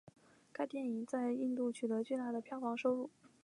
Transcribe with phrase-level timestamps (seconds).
[0.51, 3.11] 该电影在印度取得巨大的票房收入。